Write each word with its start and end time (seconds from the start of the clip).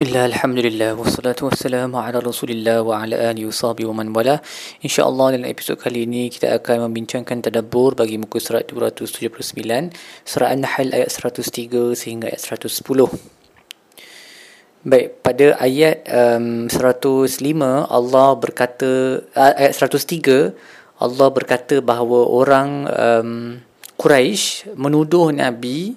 Bismillah, 0.00 0.32
Alhamdulillah, 0.32 0.90
wassalatu 0.96 1.52
wassalamu 1.52 2.00
ala 2.00 2.24
rasulillah 2.24 2.80
wa 2.80 3.04
ala 3.04 3.20
alihi 3.20 3.44
wa 3.44 3.52
sahbihi 3.52 3.84
wa 3.84 4.00
man 4.00 4.16
wala. 4.16 4.40
InsyaAllah 4.80 5.36
dalam 5.36 5.44
episod 5.44 5.76
kali 5.76 6.08
ini 6.08 6.32
kita 6.32 6.56
akan 6.56 6.88
membincangkan 6.88 7.44
tadabbur 7.44 7.92
bagi 7.92 8.16
muka 8.16 8.40
surat 8.40 8.64
279 8.64 9.28
Surah 10.24 10.56
An-Nahl 10.56 10.96
ayat 10.96 11.12
103 11.12 11.92
sehingga 11.92 12.32
ayat 12.32 12.40
110 12.40 12.80
Baik, 14.88 15.20
pada 15.20 15.60
ayat 15.60 16.08
um, 16.08 16.64
105 16.72 17.36
Allah 17.92 18.28
berkata, 18.40 19.20
uh, 19.36 19.52
ayat 19.52 19.76
103 19.76 20.56
Allah 20.96 21.28
berkata 21.28 21.84
bahawa 21.84 22.24
orang 22.24 22.88
um, 22.88 23.30
Quraisy 24.00 24.72
menuduh 24.80 25.28
Nabi 25.28 25.92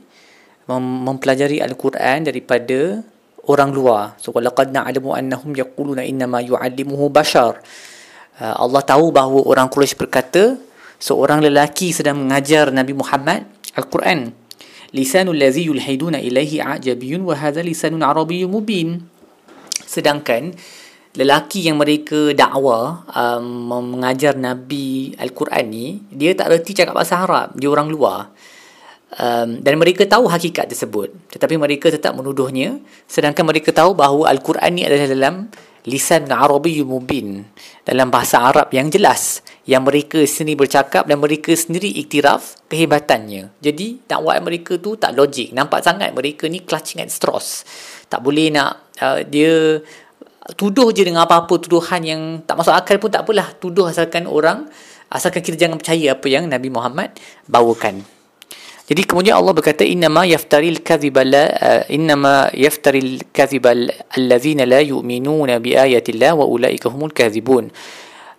mem- 0.68 1.08
mempelajari 1.08 1.64
Al-Quran 1.64 2.28
daripada 2.28 3.00
orang 3.48 3.76
luar. 3.76 4.16
So 4.20 4.32
laqad 4.32 4.72
na'lamu 4.72 5.16
annahum 5.16 5.52
yaquluna 5.52 6.04
inna 6.08 6.30
ma 6.30 6.40
yu'allimuhu 6.40 7.12
bashar. 7.12 7.60
Uh, 8.40 8.56
Allah 8.58 8.82
tahu 8.82 9.14
bahawa 9.14 9.46
orang 9.46 9.68
Quraisy 9.70 10.00
berkata 10.00 10.58
seorang 10.98 11.44
lelaki 11.44 11.92
sedang 11.92 12.24
mengajar 12.24 12.72
Nabi 12.72 12.96
Muhammad 12.96 13.46
Al-Quran. 13.76 14.32
Lisanul 14.94 15.38
ladzi 15.38 15.68
yulhiduna 15.68 16.22
ilaihi 16.22 16.62
ajabiyyun 16.62 17.26
wa 17.26 17.34
hadha 17.34 17.66
lisanun 17.66 18.06
arabiyyun 18.06 18.50
mubin. 18.50 19.02
Sedangkan 19.84 20.54
lelaki 21.14 21.66
yang 21.66 21.78
mereka 21.78 22.34
dakwa 22.34 23.06
um, 23.10 23.70
mengajar 23.70 24.34
Nabi 24.38 25.14
Al-Quran 25.18 25.66
ni, 25.70 26.02
dia 26.10 26.34
tak 26.34 26.54
reti 26.54 26.74
cakap 26.74 26.98
bahasa 26.98 27.22
Arab, 27.22 27.54
dia 27.54 27.70
orang 27.70 27.90
luar 27.90 28.34
um, 29.18 29.50
dan 29.62 29.74
mereka 29.78 30.06
tahu 30.06 30.30
hakikat 30.30 30.70
tersebut. 30.70 31.14
Tetapi 31.34 31.56
mereka 31.58 31.90
tetap 31.90 32.14
menuduhnya. 32.18 32.80
Sedangkan 33.06 33.46
mereka 33.46 33.74
tahu 33.74 33.94
bahawa 33.98 34.30
Al-Quran 34.34 34.72
ni 34.74 34.84
adalah 34.86 35.08
dalam 35.10 35.36
lisan 35.84 36.30
Arabi 36.32 36.82
mubin. 36.82 37.44
Dalam 37.84 38.10
bahasa 38.10 38.42
Arab 38.42 38.72
yang 38.74 38.90
jelas. 38.90 39.44
Yang 39.64 39.84
mereka 39.88 40.20
sendiri 40.28 40.68
bercakap 40.68 41.08
dan 41.08 41.18
mereka 41.20 41.54
sendiri 41.56 41.88
iktiraf 42.04 42.68
kehebatannya. 42.68 43.54
Jadi 43.64 44.04
dakwah 44.08 44.36
mereka 44.42 44.80
tu 44.80 44.96
tak 45.00 45.16
logik. 45.16 45.56
Nampak 45.56 45.86
sangat 45.86 46.12
mereka 46.12 46.50
ni 46.50 46.64
clutching 46.64 47.04
at 47.04 47.12
straws. 47.12 47.64
Tak 48.12 48.20
boleh 48.20 48.52
nak 48.54 48.94
uh, 49.00 49.24
dia 49.24 49.80
tuduh 50.60 50.92
je 50.92 51.08
dengan 51.08 51.24
apa-apa 51.24 51.56
tuduhan 51.56 52.04
yang 52.04 52.22
tak 52.44 52.60
masuk 52.60 52.76
akal 52.76 53.00
pun 53.00 53.10
tak 53.14 53.24
apalah. 53.24 53.56
Tuduh 53.56 53.88
asalkan 53.88 54.28
orang 54.28 54.68
asalkan 55.08 55.46
kita 55.46 55.56
jangan 55.56 55.78
percaya 55.80 56.18
apa 56.18 56.28
yang 56.28 56.50
Nabi 56.50 56.74
Muhammad 56.74 57.16
bawakan 57.48 58.23
jadi 58.84 59.02
kemudian 59.08 59.40
Allah 59.40 59.56
berkata 59.56 59.88
innama 59.88 60.28
yaftaril 60.28 60.84
kadhiba 60.84 61.24
la 61.24 61.48
uh, 61.48 61.84
innama 61.88 62.52
yaftaril 62.52 63.24
kadhiba 63.32 63.72
allazina 64.12 64.68
la 64.68 64.84
yu'minuna 64.84 65.64
bi 65.64 65.72
ayatillah 65.72 66.36
wa 66.36 66.44
ulaika 66.44 66.92
humul 66.92 67.16
kadhibun. 67.16 67.72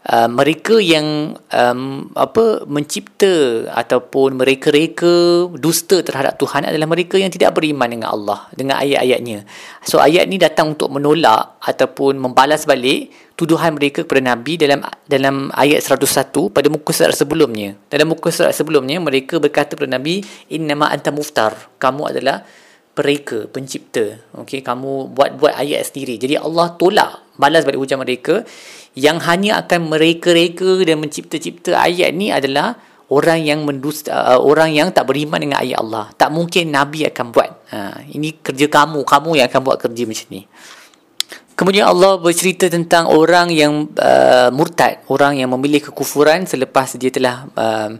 Uh, 0.04 0.28
mereka 0.28 0.76
yang 0.84 1.32
um, 1.32 2.12
apa 2.12 2.68
mencipta 2.68 3.64
ataupun 3.72 4.36
mereka-reka 4.36 5.48
dusta 5.56 6.04
terhadap 6.04 6.36
Tuhan 6.36 6.68
adalah 6.68 6.84
mereka 6.84 7.16
yang 7.16 7.32
tidak 7.32 7.56
beriman 7.56 7.88
dengan 7.88 8.12
Allah 8.12 8.44
dengan 8.52 8.84
ayat-ayatnya. 8.84 9.48
So 9.80 10.04
ayat 10.04 10.28
ni 10.28 10.36
datang 10.36 10.76
untuk 10.76 10.92
menolak 10.92 11.56
ataupun 11.64 12.20
membalas 12.20 12.68
balik 12.68 13.16
tuduhan 13.32 13.80
mereka 13.80 14.04
kepada 14.04 14.36
Nabi 14.36 14.60
dalam 14.60 14.84
dalam 15.08 15.48
ayat 15.56 15.80
101 15.80 16.52
pada 16.52 16.68
muka 16.68 16.92
surat 16.92 17.16
sebelumnya. 17.16 17.72
Dalam 17.88 18.12
muka 18.12 18.28
surat 18.28 18.52
sebelumnya 18.52 19.00
mereka 19.00 19.40
berkata 19.40 19.72
kepada 19.72 19.96
Nabi 19.96 20.20
innama 20.52 20.92
anta 20.92 21.16
muftar. 21.16 21.56
Kamu 21.80 22.12
adalah 22.12 22.44
pereka, 22.92 23.48
pencipta. 23.48 24.20
Okey, 24.36 24.60
kamu 24.60 25.16
buat-buat 25.16 25.56
ayat 25.56 25.88
sendiri. 25.88 26.20
Jadi 26.20 26.36
Allah 26.36 26.76
tolak 26.76 27.23
balas 27.40 27.66
balik 27.66 27.80
ujian 27.80 27.98
mereka 27.98 28.46
yang 28.94 29.18
hanya 29.22 29.62
akan 29.66 29.90
mereka-reka 29.90 30.82
dan 30.86 31.02
mencipta-cipta 31.02 31.74
ayat 31.74 32.14
ni 32.14 32.30
adalah 32.30 32.78
orang 33.10 33.42
yang 33.44 33.66
mendusta 33.66 34.14
uh, 34.14 34.40
orang 34.40 34.72
yang 34.72 34.88
tak 34.94 35.10
beriman 35.10 35.42
dengan 35.42 35.60
ayat 35.60 35.82
Allah. 35.82 36.08
Tak 36.14 36.30
mungkin 36.30 36.72
nabi 36.72 37.04
akan 37.04 37.26
buat. 37.34 37.50
Ha, 37.74 38.06
ini 38.14 38.38
kerja 38.38 38.70
kamu, 38.70 39.02
kamu 39.02 39.30
yang 39.42 39.46
akan 39.50 39.60
buat 39.60 39.78
kerja 39.82 40.02
macam 40.06 40.28
ni. 40.30 40.42
Kemudian 41.54 41.86
Allah 41.86 42.18
bercerita 42.18 42.66
tentang 42.66 43.06
orang 43.06 43.46
yang 43.54 43.86
uh, 43.94 44.50
murtad, 44.50 45.06
orang 45.06 45.38
yang 45.38 45.54
memilih 45.54 45.86
kekufuran 45.90 46.50
selepas 46.50 46.98
dia 46.98 47.14
telah 47.14 47.46
uh, 47.54 47.94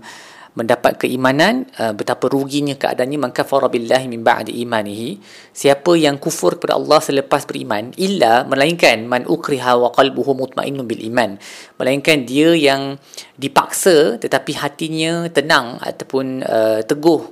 mendapat 0.55 1.03
keimanan 1.03 1.67
uh, 1.83 1.91
betapa 1.91 2.31
ruginya 2.31 2.79
keadaannya 2.79 3.19
maka 3.19 3.43
farabillahi 3.43 4.07
min 4.07 4.23
ba'di 4.23 4.63
imanihi. 4.63 5.19
Siapa 5.51 5.99
yang 5.99 6.23
kufur 6.23 6.57
kepada 6.57 6.79
Allah 6.79 7.03
selepas 7.03 7.43
beriman 7.43 7.91
illa 7.99 8.47
melainkan 8.47 9.03
man 9.11 9.27
ukriha 9.27 9.75
wa 9.75 9.91
qalbuhu 9.91 10.39
mutmainnun 10.39 10.87
bil 10.87 11.03
iman. 11.11 11.37
Melainkan 11.79 12.23
dia 12.23 12.55
yang 12.55 12.97
dipaksa 13.35 14.23
tetapi 14.23 14.55
hatinya 14.55 15.27
tenang 15.35 15.83
ataupun 15.83 16.47
uh, 16.47 16.81
teguh 16.87 17.23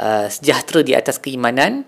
uh, 0.00 0.26
sejahtera 0.32 0.80
di 0.80 0.96
atas 0.96 1.20
keimanan. 1.20 1.84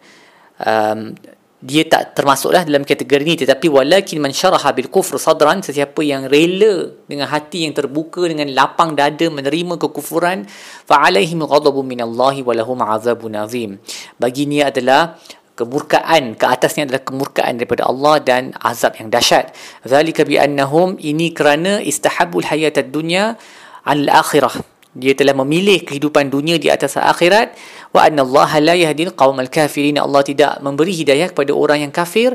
Um, 0.61 1.17
dia 1.57 1.89
tak 1.89 2.13
termasuklah 2.13 2.69
dalam 2.69 2.85
kategori 2.85 3.25
ini 3.25 3.37
tetapi 3.41 3.73
walakin 3.73 4.21
man 4.21 4.29
syaraha 4.29 4.77
bil 4.77 4.93
kufr 4.93 5.17
sadran 5.17 5.65
sesiapa 5.65 6.05
yang 6.05 6.29
rela 6.29 6.93
dengan 7.09 7.33
hati 7.33 7.65
yang 7.65 7.73
terbuka 7.73 8.29
dengan 8.29 8.53
lapang 8.53 8.93
dada 8.93 9.25
menerima 9.33 9.81
kekufuran 9.81 10.45
fa 10.85 11.09
alaihim 11.09 11.49
ghadabun 11.49 11.89
minallahi 11.89 12.45
wa 12.45 12.53
lahum 12.53 12.79
azabun 12.85 13.41
azim. 13.41 13.81
Bagi 14.21 14.45
ni 14.45 14.61
adalah 14.61 15.17
kemurkaan 15.57 16.37
ke 16.37 16.45
atasnya 16.45 16.93
adalah 16.93 17.01
kemurkaan 17.01 17.57
daripada 17.57 17.89
Allah 17.89 18.21
dan 18.21 18.53
azab 18.61 19.01
yang 19.01 19.09
dahsyat. 19.09 19.57
Zalika 19.89 20.29
bi 20.29 20.37
annahum 20.37 21.01
ini 21.01 21.33
kerana 21.33 21.81
istahabul 21.81 22.45
hayatad 22.45 22.93
dunya 22.93 23.41
al 23.89 24.05
akhirah 24.13 24.76
dia 24.97 25.13
telah 25.13 25.37
memilih 25.37 25.85
kehidupan 25.85 26.33
dunia 26.33 26.57
di 26.57 26.73
atas 26.73 26.97
akhirat. 26.97 27.53
Wa 27.93 28.09
anna 28.09 28.25
Allah 28.25 28.51
la 28.65 28.75
yahdil 28.75 29.13
qaumal 29.13 29.53
kafirin. 29.53 30.01
Allah 30.01 30.25
tidak 30.25 30.57
memberi 30.65 30.97
hidayah 30.97 31.29
kepada 31.29 31.53
orang 31.53 31.85
yang 31.85 31.93
kafir. 31.93 32.33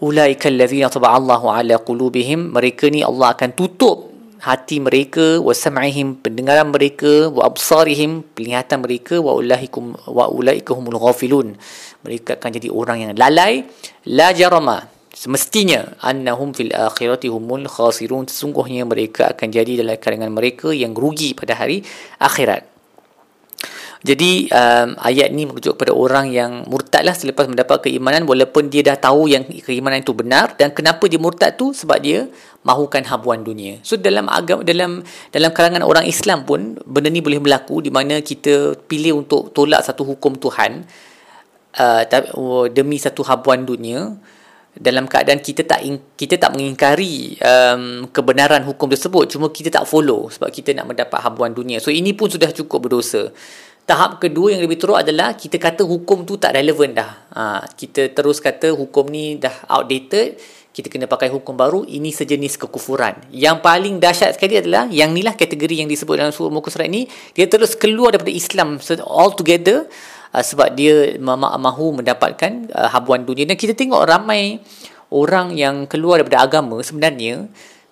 Ulaika 0.00 0.48
allazina 0.48 0.88
taba'allahu 0.88 1.52
ala 1.52 1.76
qulubihim. 1.76 2.56
Mereka 2.56 2.88
ni 2.88 3.04
Allah 3.04 3.36
akan 3.36 3.52
tutup 3.52 4.08
hati 4.40 4.78
mereka 4.78 5.42
wa 5.42 5.50
sam'ihim 5.50 6.22
pendengaran 6.22 6.70
mereka 6.70 7.28
wa 7.28 7.44
absarihim 7.44 8.24
penglihatan 8.32 8.80
mereka. 8.80 9.20
Wa 9.20 9.36
ulaikum 9.36 9.92
wa 10.08 10.24
ulaika 10.32 10.72
humul 10.72 10.96
ghafilun. 10.96 11.52
Mereka 12.00 12.40
akan 12.40 12.50
jadi 12.56 12.72
orang 12.72 12.96
yang 13.04 13.12
lalai. 13.12 13.68
La 14.08 14.32
jarama 14.32 14.97
semestinya 15.18 15.98
annahum 15.98 16.54
fil 16.54 16.70
akhirati 16.70 17.26
humul 17.26 17.66
khasirun. 17.66 18.30
Sesungguhnya 18.30 18.86
mereka 18.86 19.34
akan 19.34 19.48
jadi 19.50 19.82
dalam 19.82 19.98
kalangan 19.98 20.30
mereka 20.30 20.70
yang 20.70 20.94
rugi 20.94 21.34
pada 21.34 21.58
hari 21.58 21.82
akhirat. 22.22 22.78
Jadi 23.98 24.46
um, 24.54 24.94
ayat 24.94 25.34
ni 25.34 25.42
merujuk 25.42 25.74
kepada 25.74 25.90
orang 25.90 26.30
yang 26.30 26.62
murtad 26.70 27.02
lah 27.02 27.18
selepas 27.18 27.50
mendapat 27.50 27.90
keimanan 27.90 28.30
walaupun 28.30 28.70
dia 28.70 28.86
dah 28.86 28.94
tahu 28.94 29.26
yang 29.26 29.42
keimanan 29.42 30.06
itu 30.06 30.14
benar 30.14 30.54
dan 30.54 30.70
kenapa 30.70 31.10
dia 31.10 31.18
murtad 31.18 31.58
tu? 31.58 31.74
Sebab 31.74 31.98
dia 31.98 32.30
mahukan 32.62 33.02
habuan 33.10 33.42
dunia. 33.42 33.82
So 33.82 33.98
dalam 33.98 34.30
agama 34.30 34.62
dalam 34.62 35.02
dalam 35.34 35.50
kalangan 35.50 35.82
orang 35.82 36.06
Islam 36.06 36.46
pun 36.46 36.78
benda 36.86 37.10
ni 37.10 37.18
boleh 37.18 37.42
berlaku 37.42 37.82
di 37.82 37.90
mana 37.90 38.22
kita 38.22 38.78
pilih 38.86 39.26
untuk 39.26 39.50
tolak 39.50 39.82
satu 39.82 40.06
hukum 40.06 40.38
Tuhan 40.38 40.86
uh, 41.74 42.02
demi 42.70 43.02
satu 43.02 43.26
habuan 43.26 43.66
dunia 43.66 44.14
dalam 44.78 45.10
keadaan 45.10 45.42
kita 45.42 45.66
tak 45.66 45.82
kita 46.14 46.38
tak 46.38 46.54
mengingkari 46.54 47.34
um, 47.42 48.06
kebenaran 48.14 48.62
hukum 48.62 48.86
tersebut. 48.86 49.26
Cuma 49.34 49.50
kita 49.50 49.74
tak 49.74 49.84
follow 49.90 50.30
sebab 50.30 50.48
kita 50.54 50.70
nak 50.72 50.94
mendapat 50.94 51.18
habuan 51.18 51.50
dunia. 51.50 51.82
So 51.82 51.90
ini 51.90 52.14
pun 52.14 52.30
sudah 52.30 52.54
cukup 52.54 52.86
berdosa. 52.86 53.34
Tahap 53.88 54.20
kedua 54.20 54.52
yang 54.52 54.62
lebih 54.62 54.76
teruk 54.76 55.00
adalah 55.00 55.32
kita 55.34 55.56
kata 55.56 55.82
hukum 55.82 56.22
tu 56.28 56.36
tak 56.36 56.54
relevan 56.54 56.92
dah. 56.92 57.10
Ha, 57.32 57.42
kita 57.72 58.12
terus 58.12 58.38
kata 58.38 58.76
hukum 58.76 59.08
ni 59.08 59.40
dah 59.40 59.64
outdated 59.66 60.38
kita 60.78 60.94
kena 60.94 61.10
pakai 61.10 61.26
hukum 61.26 61.58
baru 61.58 61.82
ini 61.90 62.14
sejenis 62.14 62.54
kekufuran. 62.54 63.26
Yang 63.34 63.66
paling 63.66 63.98
dahsyat 63.98 64.38
sekali 64.38 64.62
adalah 64.62 64.86
yang 64.94 65.10
inilah 65.10 65.34
kategori 65.34 65.82
yang 65.82 65.90
disebut 65.90 66.14
dalam 66.14 66.30
surah 66.30 66.54
muka 66.54 66.70
surat 66.70 66.86
ini 66.86 67.10
dia 67.34 67.50
terus 67.50 67.74
keluar 67.74 68.14
daripada 68.14 68.30
Islam 68.30 68.78
all 69.02 69.34
together 69.34 69.90
uh, 70.32 70.44
sebab 70.44 70.74
dia 70.74 71.16
mahu 71.20 72.02
mendapatkan 72.02 72.72
uh, 72.72 72.88
habuan 72.92 73.24
dunia 73.24 73.48
dan 73.48 73.56
kita 73.56 73.72
tengok 73.72 74.04
ramai 74.04 74.60
orang 75.08 75.56
yang 75.56 75.88
keluar 75.88 76.20
daripada 76.20 76.44
agama 76.44 76.80
sebenarnya 76.84 77.48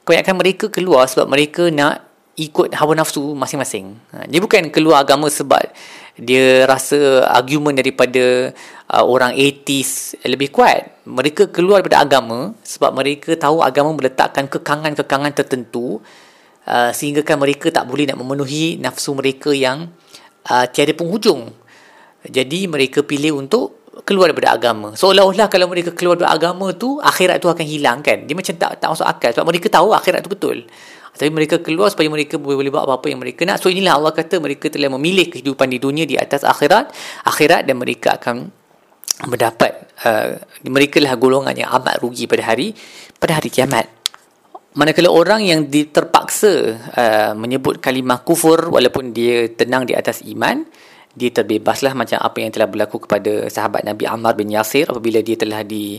kebanyakan 0.07 0.37
mereka 0.39 0.67
keluar 0.71 1.09
sebab 1.11 1.27
mereka 1.27 1.67
nak 1.73 2.07
ikut 2.37 2.77
hawa 2.77 2.93
nafsu 2.93 3.33
masing-masing. 3.33 3.97
Ha, 4.13 4.29
dia 4.29 4.45
bukan 4.45 4.69
keluar 4.69 5.01
agama 5.03 5.27
sebab 5.33 5.73
dia 6.21 6.69
rasa 6.69 7.25
argument 7.29 7.77
daripada 7.77 8.53
uh, 8.93 9.05
orang 9.05 9.33
atheist 9.37 10.21
lebih 10.23 10.53
kuat. 10.53 11.05
Mereka 11.09 11.49
keluar 11.49 11.81
daripada 11.81 12.05
agama 12.05 12.53
sebab 12.61 12.93
mereka 12.93 13.35
tahu 13.41 13.65
agama 13.65 13.97
meletakkan 13.97 14.49
kekangan-kekangan 14.49 15.33
tertentu 15.33 16.01
uh, 16.69 16.93
sehingga 16.93 17.25
kan 17.25 17.41
mereka 17.41 17.73
tak 17.73 17.89
boleh 17.89 18.05
nak 18.09 18.21
memenuhi 18.21 18.77
nafsu 18.81 19.17
mereka 19.17 19.51
yang 19.57 19.89
uh, 20.49 20.65
tiada 20.69 20.93
penghujung. 20.93 21.53
Jadi 22.27 22.67
mereka 22.67 23.03
pilih 23.07 23.39
untuk 23.39 23.87
keluar 24.05 24.29
daripada 24.29 24.53
agama. 24.55 24.93
Seolah-olah 24.93 25.49
kalau 25.49 25.67
mereka 25.73 25.97
keluar 25.97 26.21
daripada 26.21 26.37
agama 26.37 26.77
tu, 26.77 27.01
akhirat 27.01 27.41
tu 27.41 27.49
akan 27.49 27.65
hilang 27.65 27.99
kan. 28.05 28.29
Dia 28.29 28.35
macam 28.37 28.55
tak 28.55 28.79
tak 28.79 28.89
masuk 28.93 29.07
akal 29.09 29.31
sebab 29.33 29.47
mereka 29.49 29.67
tahu 29.73 29.97
akhirat 29.97 30.21
tu 30.23 30.31
betul. 30.31 30.67
Tapi 31.17 31.33
mereka 31.33 31.65
keluar 31.65 31.89
supaya 31.89 32.13
mereka 32.13 32.37
boleh 32.37 32.69
buat 32.69 32.85
apa-apa 32.85 33.09
yang 33.09 33.25
mereka 33.25 33.49
nak. 33.49 33.65
So 33.65 33.73
inilah 33.73 33.97
Allah 33.97 34.13
kata 34.13 34.37
mereka 34.37 34.69
telah 34.69 34.93
memilih 34.93 35.33
kehidupan 35.33 35.73
di 35.73 35.81
dunia 35.81 36.05
di 36.05 36.21
atas 36.21 36.45
akhirat. 36.45 36.93
Akhirat 37.25 37.65
dan 37.65 37.81
mereka 37.81 38.21
akan 38.21 38.53
mendapat 39.25 39.97
uh, 40.05 40.37
mereka 40.69 41.01
lah 41.01 41.17
golongan 41.17 41.57
yang 41.57 41.73
amat 41.73 42.05
rugi 42.05 42.29
pada 42.29 42.53
hari 42.53 42.77
pada 43.17 43.41
hari 43.41 43.49
kiamat. 43.49 43.89
Manakala 44.77 45.09
orang 45.09 45.41
yang 45.41 45.65
terpaksa 45.73 46.77
uh, 46.77 47.33
menyebut 47.33 47.81
kalimah 47.81 48.21
kufur 48.21 48.69
walaupun 48.69 49.17
dia 49.17 49.49
tenang 49.57 49.89
di 49.89 49.97
atas 49.97 50.21
iman, 50.29 50.69
dia 51.17 51.33
terbebaslah 51.33 51.97
macam 51.97 52.21
apa 52.21 52.37
yang 52.45 52.53
telah 52.53 52.69
berlaku 52.69 53.01
kepada 53.09 53.49
sahabat 53.49 53.89
Nabi 53.89 54.05
Ammar 54.05 54.37
bin 54.37 54.53
Yasir 54.53 54.85
apabila 54.93 55.25
dia 55.25 55.41
telah 55.41 55.65
di 55.65 55.97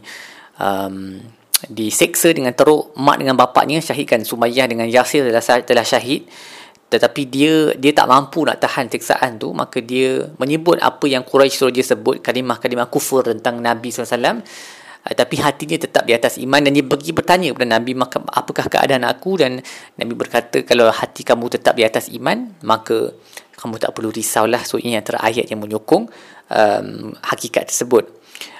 um, 0.62 1.18
diseksa 1.66 2.30
dengan 2.38 2.54
teruk 2.54 2.94
mak 3.02 3.18
dengan 3.18 3.34
bapaknya 3.34 3.82
syahidkan 3.82 4.22
Sumayyah 4.22 4.70
dengan 4.70 4.86
Yasir 4.86 5.26
telah, 5.26 5.42
telah 5.66 5.86
syahid. 5.86 6.30
Tetapi 6.88 7.22
dia 7.28 7.74
dia 7.76 7.92
tak 7.92 8.08
mampu 8.08 8.48
nak 8.48 8.64
tahan 8.64 8.88
siksaan 8.88 9.42
tu 9.42 9.52
maka 9.52 9.84
dia 9.84 10.32
menyebut 10.40 10.80
apa 10.80 11.04
yang 11.10 11.26
Quraisy 11.26 11.60
suruh 11.60 11.74
dia 11.74 11.84
sebut 11.84 12.24
kalimah-kalimah 12.24 12.88
kufur 12.88 13.28
tentang 13.28 13.60
Nabi 13.60 13.92
SAW 13.92 14.16
uh, 14.24 15.14
tapi 15.18 15.36
hatinya 15.36 15.76
tetap 15.76 16.08
di 16.08 16.16
atas 16.16 16.40
iman 16.40 16.64
dan 16.64 16.72
dia 16.72 16.88
pergi 16.88 17.12
bertanya 17.12 17.52
kepada 17.52 17.68
Nabi 17.76 17.92
maka 17.92 18.24
apakah 18.32 18.72
keadaan 18.72 19.04
aku? 19.04 19.36
Dan 19.36 19.60
Nabi 20.00 20.14
berkata 20.16 20.64
kalau 20.64 20.88
hati 20.88 21.28
kamu 21.28 21.52
tetap 21.52 21.76
di 21.76 21.84
atas 21.84 22.08
iman 22.14 22.56
maka 22.64 23.12
kamu 23.58 23.82
tak 23.82 23.92
perlu 23.98 24.14
risaulah 24.14 24.62
so 24.62 24.78
ini 24.78 24.94
antara 24.94 25.18
ayat 25.26 25.50
yang 25.50 25.60
menyokong 25.60 26.06
um, 26.54 26.88
hakikat 27.26 27.74
tersebut. 27.74 28.06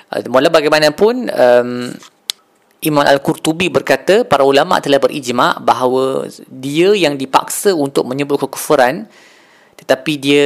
Uh, 0.10 0.26
mula 0.26 0.50
bagaimanapun 0.50 1.30
um, 1.30 1.94
Imam 2.82 3.06
Al-Qurtubi 3.06 3.74
berkata 3.74 4.22
para 4.22 4.46
ulama 4.46 4.78
telah 4.78 5.02
berijma 5.02 5.58
bahawa 5.58 6.30
dia 6.50 6.94
yang 6.94 7.18
dipaksa 7.18 7.74
untuk 7.74 8.06
menyebut 8.06 8.38
kekufuran 8.46 9.10
tetapi 9.78 10.14
dia 10.18 10.46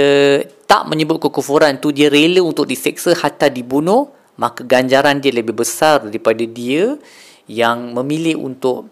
tak 0.68 0.88
menyebut 0.88 1.20
kekufuran 1.20 1.80
tu 1.84 1.92
dia 1.92 2.08
rela 2.08 2.40
untuk 2.40 2.68
diseksa 2.68 3.16
hatta 3.20 3.52
dibunuh 3.52 4.12
maka 4.40 4.64
ganjaran 4.64 5.20
dia 5.20 5.36
lebih 5.36 5.60
besar 5.60 6.08
daripada 6.08 6.44
dia 6.48 6.96
yang 7.52 7.92
memilih 7.92 8.40
untuk 8.40 8.88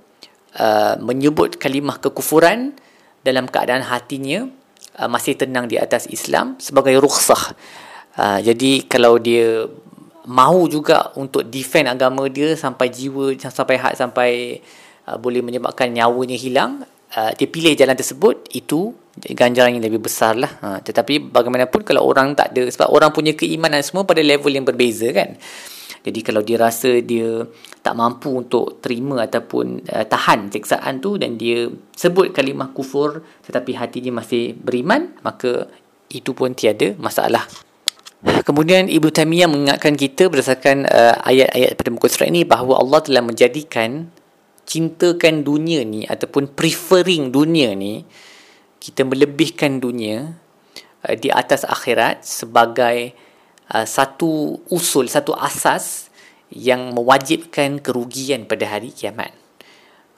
uh, 0.60 1.00
menyebut 1.00 1.56
kalimah 1.56 1.96
kekufuran 1.96 2.76
dalam 3.24 3.48
keadaan 3.48 3.88
hatinya 3.88 4.52
uh, 4.98 5.10
masih 5.12 5.38
tenang 5.38 5.70
di 5.70 5.78
atas 5.78 6.10
Islam 6.10 6.58
sebagai 6.58 6.98
rukhsah. 6.98 7.54
Uh, 8.18 8.40
jadi 8.42 8.90
kalau 8.90 9.22
dia 9.22 9.70
mahu 10.30 10.70
juga 10.70 11.10
untuk 11.18 11.46
defend 11.50 11.90
agama 11.90 12.30
dia 12.30 12.54
sampai 12.54 12.94
jiwa 12.94 13.34
sampai 13.38 13.76
hak 13.78 13.94
sampai 13.98 14.32
uh, 15.10 15.18
boleh 15.18 15.42
menyebabkan 15.42 15.90
nyawanya 15.90 16.38
hilang, 16.38 16.86
uh, 17.18 17.32
dia 17.38 17.48
pilih 17.50 17.74
jalan 17.74 17.98
tersebut 17.98 18.50
itu 18.54 18.94
ganjaran 19.20 19.76
yang 19.76 19.84
lebih 19.84 20.06
besar 20.06 20.38
lah. 20.38 20.52
Uh, 20.62 20.80
tetapi 20.80 21.20
bagaimanapun 21.30 21.82
kalau 21.84 22.06
orang 22.06 22.34
tak 22.38 22.56
ada 22.56 22.66
sebab 22.70 22.90
orang 22.90 23.12
punya 23.12 23.34
keimanan 23.36 23.84
semua 23.84 24.06
pada 24.06 24.24
level 24.24 24.50
yang 24.54 24.66
berbeza 24.66 25.10
kan. 25.12 25.36
Jadi 26.00 26.20
kalau 26.24 26.42
dia 26.44 26.58
rasa 26.60 27.04
dia 27.04 27.44
tak 27.84 27.96
mampu 27.96 28.32
untuk 28.32 28.80
terima 28.80 29.24
ataupun 29.24 29.84
uh, 29.88 30.06
tahan 30.08 30.48
siksaan 30.48 31.04
tu 31.04 31.20
dan 31.20 31.36
dia 31.36 31.68
sebut 31.96 32.32
kalimah 32.32 32.72
kufur 32.72 33.24
tetapi 33.44 33.76
hatinya 33.76 34.24
masih 34.24 34.56
beriman, 34.56 35.12
maka 35.24 35.68
itu 36.10 36.32
pun 36.34 36.56
tiada 36.56 36.96
masalah. 36.98 37.46
Kemudian 38.20 38.92
Ibnu 38.92 39.16
Taimiyah 39.16 39.48
mengingatkan 39.48 39.96
kita 39.96 40.28
berdasarkan 40.28 40.84
uh, 40.92 41.16
ayat-ayat 41.24 41.80
pada 41.80 41.88
muka 41.88 42.12
surat 42.12 42.28
ini 42.28 42.44
bahawa 42.44 42.84
Allah 42.84 43.00
telah 43.00 43.24
menjadikan 43.24 44.12
cintakan 44.68 45.48
dunia 45.48 45.88
ni 45.88 46.04
ataupun 46.04 46.52
preferring 46.52 47.32
dunia 47.32 47.72
ni 47.80 48.04
kita 48.84 49.08
melebihkan 49.08 49.80
dunia 49.80 50.36
uh, 51.08 51.16
di 51.16 51.32
atas 51.32 51.64
akhirat 51.64 52.28
sebagai 52.28 53.16
uh, 53.74 53.86
satu 53.86 54.60
usul, 54.70 55.10
satu 55.10 55.34
asas 55.38 56.10
yang 56.50 56.94
mewajibkan 56.98 57.78
kerugian 57.80 58.50
pada 58.50 58.66
hari 58.66 58.90
kiamat. 58.90 59.34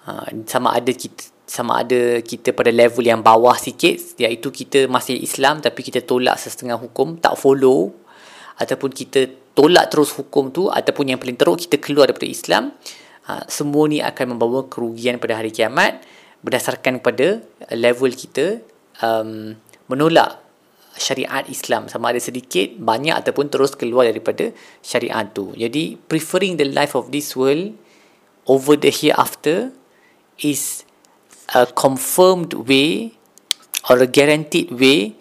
Uh, 0.08 0.44
sama 0.48 0.74
ada 0.74 0.90
kita 0.90 1.30
sama 1.52 1.84
ada 1.84 2.24
kita 2.24 2.56
pada 2.56 2.72
level 2.72 3.04
yang 3.04 3.20
bawah 3.20 3.60
sikit 3.60 4.16
iaitu 4.24 4.56
kita 4.56 4.88
masih 4.88 5.20
Islam 5.20 5.60
tapi 5.60 5.84
kita 5.84 6.00
tolak 6.00 6.40
setengah 6.40 6.80
hukum 6.80 7.20
tak 7.20 7.36
follow 7.36 7.92
ataupun 8.56 8.88
kita 8.96 9.28
tolak 9.52 9.92
terus 9.92 10.16
hukum 10.16 10.48
tu 10.56 10.72
ataupun 10.72 11.12
yang 11.12 11.20
paling 11.20 11.36
teruk 11.36 11.60
kita 11.60 11.76
keluar 11.84 12.08
daripada 12.08 12.32
Islam 12.32 12.72
uh, 13.28 13.44
semua 13.52 13.84
ni 13.92 14.00
akan 14.00 14.40
membawa 14.40 14.72
kerugian 14.72 15.20
pada 15.20 15.44
hari 15.44 15.52
kiamat 15.52 16.00
berdasarkan 16.40 17.04
pada 17.04 17.44
level 17.76 18.16
kita 18.16 18.64
um, 19.04 19.54
menolak 19.92 20.41
syariat 20.98 21.48
Islam 21.48 21.88
sama 21.88 22.12
ada 22.12 22.20
sedikit 22.20 22.76
banyak 22.78 23.16
ataupun 23.16 23.48
terus 23.48 23.76
keluar 23.80 24.08
daripada 24.08 24.52
syariat 24.84 25.28
tu 25.32 25.56
jadi 25.56 25.96
preferring 26.12 26.60
the 26.60 26.68
life 26.68 26.94
of 26.98 27.10
this 27.16 27.36
world 27.36 27.74
over 28.50 28.76
the 28.76 28.92
hereafter 28.92 29.72
is 30.42 30.84
a 31.54 31.68
confirmed 31.68 32.54
way 32.68 33.16
or 33.90 34.00
a 34.00 34.08
guaranteed 34.08 34.72
way 34.72 35.16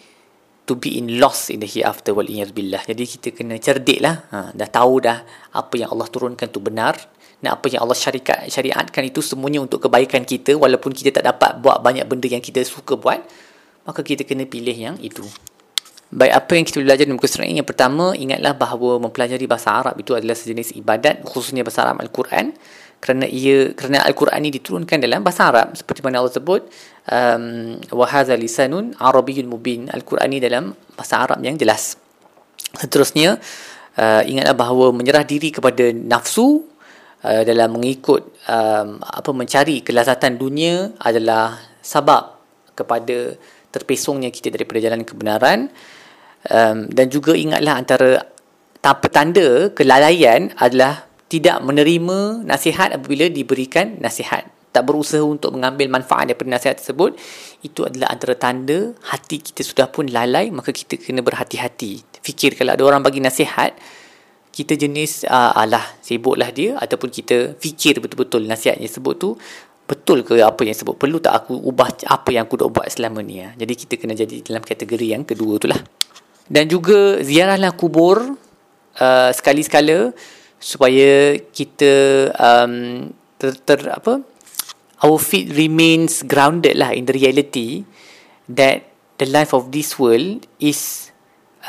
to 0.70 0.78
be 0.78 1.02
in 1.02 1.18
loss 1.18 1.50
in 1.50 1.58
the 1.58 1.66
hereafter 1.66 2.14
wal 2.14 2.26
billah. 2.26 2.82
Jadi 2.86 3.02
kita 3.02 3.34
kena 3.34 3.58
cerdik 3.58 3.98
lah. 3.98 4.30
Ha, 4.30 4.38
dah 4.54 4.68
tahu 4.70 5.02
dah 5.02 5.18
apa 5.50 5.74
yang 5.74 5.90
Allah 5.90 6.06
turunkan 6.06 6.46
tu 6.46 6.62
benar. 6.62 6.94
Dan 7.42 7.58
apa 7.58 7.66
yang 7.66 7.82
Allah 7.82 7.98
syarikat, 7.98 8.46
syariatkan 8.46 9.02
itu 9.02 9.18
semuanya 9.18 9.58
untuk 9.64 9.82
kebaikan 9.82 10.22
kita. 10.22 10.54
Walaupun 10.54 10.94
kita 10.94 11.10
tak 11.10 11.26
dapat 11.26 11.58
buat 11.58 11.82
banyak 11.82 12.06
benda 12.06 12.30
yang 12.30 12.44
kita 12.44 12.62
suka 12.62 12.94
buat. 12.94 13.18
Maka 13.82 14.06
kita 14.06 14.22
kena 14.22 14.46
pilih 14.46 14.76
yang 14.76 14.96
itu. 15.02 15.26
Baik, 16.10 16.32
apa 16.34 16.50
yang 16.58 16.64
kita 16.66 16.82
boleh 16.82 16.88
belajar 16.90 17.06
di 17.06 17.14
muka 17.14 17.28
surat 17.30 17.46
ini? 17.46 17.62
Yang 17.62 17.70
pertama, 17.70 18.10
ingatlah 18.18 18.50
bahawa 18.58 18.98
mempelajari 18.98 19.46
bahasa 19.46 19.78
Arab 19.78 19.94
itu 19.94 20.18
adalah 20.18 20.34
sejenis 20.34 20.74
ibadat, 20.74 21.22
khususnya 21.22 21.62
bahasa 21.62 21.86
Arab 21.86 22.02
Al-Quran. 22.02 22.50
Kerana 22.98 23.30
ia 23.30 23.70
kerana 23.78 24.02
Al-Quran 24.02 24.42
ini 24.42 24.58
diturunkan 24.58 24.98
dalam 24.98 25.22
bahasa 25.22 25.54
Arab. 25.54 25.70
Seperti 25.78 26.02
mana 26.02 26.18
Allah 26.18 26.34
sebut, 26.34 26.66
um, 27.06 27.78
وَهَذَا 27.94 28.34
لِسَانٌ 28.42 28.98
عَرَبِيٌ 28.98 29.46
mubin 29.46 29.86
Al-Quran 29.86 30.34
ini 30.34 30.42
dalam 30.42 30.74
bahasa 30.98 31.22
Arab 31.22 31.38
yang 31.46 31.54
jelas. 31.54 31.94
Seterusnya, 32.74 33.38
uh, 33.94 34.22
ingatlah 34.26 34.58
bahawa 34.58 34.90
menyerah 34.90 35.22
diri 35.22 35.54
kepada 35.54 35.94
nafsu 35.94 36.66
uh, 37.22 37.42
dalam 37.46 37.78
mengikut 37.78 38.34
um, 38.50 38.98
apa 38.98 39.30
mencari 39.30 39.86
kelazatan 39.86 40.42
dunia 40.42 40.90
adalah 40.98 41.54
sebab 41.86 42.34
kepada 42.74 43.38
terpesongnya 43.70 44.34
kita 44.34 44.50
daripada 44.50 44.82
jalan 44.82 45.06
kebenaran 45.06 45.70
um, 46.48 46.88
dan 46.88 47.06
juga 47.12 47.36
ingatlah 47.36 47.76
antara 47.76 48.24
petanda 48.80 49.68
kelalaian 49.76 50.48
adalah 50.56 51.04
tidak 51.28 51.60
menerima 51.62 52.42
nasihat 52.48 52.96
apabila 52.96 53.28
diberikan 53.28 54.00
nasihat. 54.00 54.48
Tak 54.70 54.86
berusaha 54.86 55.22
untuk 55.26 55.58
mengambil 55.58 55.90
manfaat 55.90 56.30
daripada 56.30 56.54
nasihat 56.54 56.78
tersebut 56.78 57.18
itu 57.66 57.82
adalah 57.82 58.14
antara 58.14 58.38
tanda 58.38 58.94
hati 59.10 59.42
kita 59.42 59.66
sudah 59.66 59.90
pun 59.90 60.06
lalai 60.06 60.54
maka 60.54 60.70
kita 60.70 60.94
kena 60.94 61.26
berhati-hati. 61.26 62.22
Fikir 62.22 62.54
kalau 62.54 62.78
ada 62.78 62.82
orang 62.86 63.02
bagi 63.02 63.18
nasihat 63.18 63.74
kita 64.50 64.74
jenis 64.74 65.26
uh, 65.26 65.54
alah 65.54 65.82
sibuklah 66.02 66.50
dia 66.50 66.74
ataupun 66.78 67.10
kita 67.10 67.54
fikir 67.58 68.02
betul-betul 68.02 68.46
nasihat 68.46 68.78
yang 68.82 68.90
sebut 68.90 69.14
tu 69.18 69.30
betul 69.86 70.22
ke 70.22 70.38
apa 70.38 70.62
yang 70.62 70.74
sebut 70.74 70.94
perlu 70.94 71.18
tak 71.18 71.34
aku 71.34 71.58
ubah 71.66 72.06
apa 72.06 72.28
yang 72.30 72.46
aku 72.46 72.62
dah 72.62 72.70
buat 72.70 72.86
selama 72.86 73.26
ni 73.26 73.42
ya? 73.42 73.50
jadi 73.58 73.74
kita 73.74 73.98
kena 73.98 74.14
jadi 74.14 74.46
dalam 74.46 74.62
kategori 74.62 75.06
yang 75.06 75.26
kedua 75.26 75.58
tu 75.58 75.66
lah 75.66 75.82
dan 76.50 76.66
juga 76.66 77.22
ziarahlah 77.22 77.70
kubur 77.78 78.34
uh, 78.98 79.30
sekali-sekala 79.30 80.10
supaya 80.58 81.38
kita 81.54 81.92
um, 82.36 83.06
ter, 83.38 83.54
ter 83.62 83.80
apa 83.86 84.20
our 85.06 85.16
feet 85.16 85.48
remains 85.54 86.26
grounded 86.26 86.76
lah 86.76 86.92
in 86.92 87.06
the 87.06 87.14
reality 87.14 87.86
that 88.50 88.90
the 89.16 89.30
life 89.30 89.54
of 89.54 89.70
this 89.72 89.96
world 89.96 90.44
is 90.60 91.12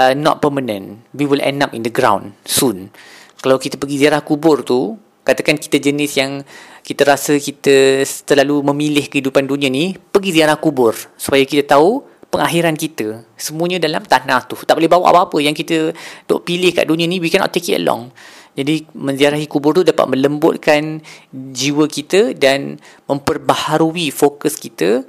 uh, 0.02 0.18
not 0.18 0.42
permanent. 0.42 1.06
We 1.16 1.30
will 1.30 1.40
end 1.40 1.64
up 1.64 1.72
in 1.78 1.84
the 1.84 1.94
ground 1.94 2.36
soon. 2.44 2.92
Kalau 3.40 3.58
kita 3.62 3.80
pergi 3.80 4.02
ziarah 4.02 4.26
kubur 4.26 4.66
tu 4.66 4.98
katakan 5.22 5.58
kita 5.58 5.78
jenis 5.78 6.18
yang 6.18 6.42
kita 6.82 7.06
rasa 7.06 7.38
kita 7.38 8.02
terlalu 8.26 8.66
memilih 8.74 9.06
kehidupan 9.06 9.46
dunia 9.46 9.70
ni 9.70 9.94
pergi 9.94 10.42
ziarah 10.42 10.58
kubur 10.58 10.98
supaya 11.14 11.46
kita 11.46 11.78
tahu 11.78 12.02
pengakhiran 12.32 12.74
kita 12.80 13.28
semuanya 13.36 13.78
dalam 13.78 14.02
tanah 14.08 14.48
tu 14.48 14.56
tak 14.64 14.80
boleh 14.80 14.88
bawa 14.88 15.12
apa-apa 15.12 15.38
yang 15.44 15.52
kita 15.52 15.92
duk 16.26 16.48
pilih 16.48 16.72
kat 16.72 16.88
dunia 16.88 17.06
ni 17.06 17.20
we 17.20 17.28
cannot 17.28 17.52
take 17.52 17.68
it 17.68 17.84
along 17.84 18.10
jadi 18.56 18.88
menziarahi 18.96 19.48
kubur 19.52 19.76
tu 19.76 19.84
dapat 19.84 20.08
melembutkan 20.12 21.04
jiwa 21.32 21.86
kita 21.92 22.36
dan 22.36 22.80
memperbaharui 23.08 24.12
fokus 24.12 24.56
kita 24.56 25.04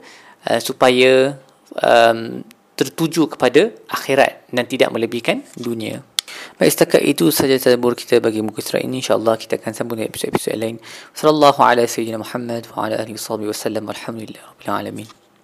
uh, 0.51 0.61
supaya 0.63 1.39
um, 1.79 2.43
tertuju 2.75 3.31
kepada 3.31 3.71
akhirat 3.87 4.51
dan 4.51 4.67
tidak 4.67 4.91
melebihkan 4.91 5.47
dunia 5.55 6.03
Baik 6.59 6.73
setakat 6.73 7.03
itu 7.05 7.29
saja 7.29 7.57
tadabbur 7.61 7.93
kita 7.93 8.21
bagi 8.21 8.41
muka 8.41 8.65
surat 8.65 8.85
ini 8.85 9.05
insyaallah 9.05 9.37
kita 9.37 9.61
akan 9.61 9.73
sambung 9.73 10.01
dengan 10.01 10.11
episod-episod 10.13 10.57
lain. 10.57 10.77
Sallallahu 11.13 11.61
wasallam 11.61 12.25
Muhammad 12.25 12.63
wa 12.73 12.89
ala 12.89 12.97
alihi 13.01 13.17
wasallam. 13.17 13.85
Alamin. 14.69 15.22